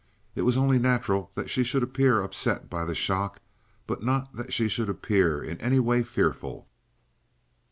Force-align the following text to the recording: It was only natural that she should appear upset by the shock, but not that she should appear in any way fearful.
It 0.33 0.41
was 0.41 0.57
only 0.57 0.79
natural 0.79 1.29
that 1.35 1.47
she 1.51 1.63
should 1.63 1.83
appear 1.83 2.23
upset 2.23 2.71
by 2.71 2.85
the 2.85 2.95
shock, 2.95 3.39
but 3.85 4.01
not 4.01 4.35
that 4.35 4.51
she 4.51 4.67
should 4.67 4.89
appear 4.89 5.43
in 5.43 5.61
any 5.61 5.77
way 5.79 6.01
fearful. 6.01 6.67